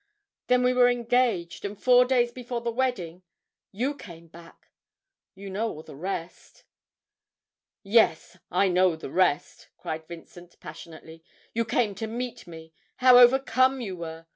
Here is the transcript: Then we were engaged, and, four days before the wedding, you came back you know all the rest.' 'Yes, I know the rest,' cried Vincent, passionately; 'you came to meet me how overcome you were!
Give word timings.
Then 0.47 0.63
we 0.63 0.73
were 0.73 0.89
engaged, 0.89 1.63
and, 1.63 1.79
four 1.79 2.05
days 2.05 2.31
before 2.31 2.61
the 2.61 2.71
wedding, 2.71 3.21
you 3.71 3.93
came 3.93 4.29
back 4.29 4.69
you 5.35 5.47
know 5.47 5.69
all 5.69 5.83
the 5.83 5.95
rest.' 5.95 6.63
'Yes, 7.83 8.35
I 8.49 8.67
know 8.67 8.95
the 8.95 9.11
rest,' 9.11 9.69
cried 9.77 10.07
Vincent, 10.07 10.59
passionately; 10.59 11.23
'you 11.53 11.65
came 11.65 11.93
to 11.93 12.07
meet 12.07 12.47
me 12.47 12.73
how 12.95 13.19
overcome 13.19 13.79
you 13.79 13.95
were! 13.95 14.25